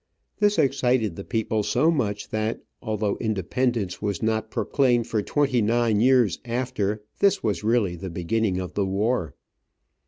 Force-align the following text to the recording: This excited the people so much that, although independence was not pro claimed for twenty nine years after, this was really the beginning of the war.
This 0.39 0.57
excited 0.57 1.15
the 1.15 1.23
people 1.23 1.61
so 1.61 1.91
much 1.91 2.29
that, 2.29 2.63
although 2.81 3.17
independence 3.17 4.01
was 4.01 4.23
not 4.23 4.49
pro 4.49 4.65
claimed 4.65 5.05
for 5.05 5.21
twenty 5.21 5.61
nine 5.61 5.99
years 5.99 6.39
after, 6.43 7.03
this 7.19 7.43
was 7.43 7.63
really 7.63 7.95
the 7.95 8.09
beginning 8.09 8.57
of 8.59 8.73
the 8.73 8.83
war. 8.87 9.35